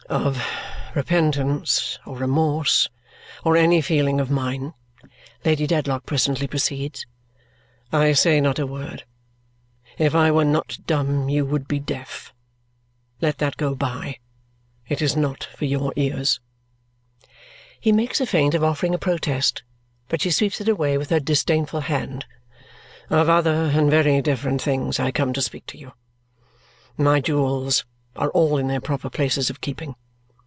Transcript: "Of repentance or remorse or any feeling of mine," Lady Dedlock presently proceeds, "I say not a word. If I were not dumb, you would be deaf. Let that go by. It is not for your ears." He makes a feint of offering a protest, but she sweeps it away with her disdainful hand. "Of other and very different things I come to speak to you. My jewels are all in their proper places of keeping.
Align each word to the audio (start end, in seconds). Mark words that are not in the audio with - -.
"Of 0.09 0.45
repentance 0.93 1.97
or 2.05 2.17
remorse 2.17 2.89
or 3.45 3.55
any 3.55 3.79
feeling 3.79 4.19
of 4.19 4.29
mine," 4.29 4.73
Lady 5.45 5.65
Dedlock 5.65 6.05
presently 6.05 6.47
proceeds, 6.47 7.05
"I 7.93 8.11
say 8.11 8.41
not 8.41 8.59
a 8.59 8.67
word. 8.67 9.05
If 9.97 10.13
I 10.13 10.29
were 10.29 10.43
not 10.43 10.79
dumb, 10.85 11.29
you 11.29 11.45
would 11.45 11.65
be 11.65 11.79
deaf. 11.79 12.33
Let 13.21 13.37
that 13.37 13.55
go 13.55 13.73
by. 13.73 14.17
It 14.89 15.01
is 15.01 15.15
not 15.15 15.45
for 15.45 15.63
your 15.63 15.93
ears." 15.95 16.41
He 17.79 17.93
makes 17.93 18.19
a 18.19 18.25
feint 18.25 18.53
of 18.53 18.65
offering 18.65 18.93
a 18.93 18.97
protest, 18.97 19.63
but 20.09 20.21
she 20.21 20.31
sweeps 20.31 20.59
it 20.59 20.67
away 20.67 20.97
with 20.97 21.09
her 21.11 21.21
disdainful 21.21 21.79
hand. 21.81 22.25
"Of 23.09 23.29
other 23.29 23.71
and 23.73 23.89
very 23.89 24.21
different 24.21 24.61
things 24.61 24.99
I 24.99 25.11
come 25.11 25.31
to 25.31 25.41
speak 25.41 25.65
to 25.67 25.77
you. 25.77 25.93
My 26.97 27.21
jewels 27.21 27.85
are 28.17 28.29
all 28.31 28.57
in 28.57 28.67
their 28.67 28.81
proper 28.81 29.09
places 29.09 29.49
of 29.49 29.61
keeping. 29.61 29.95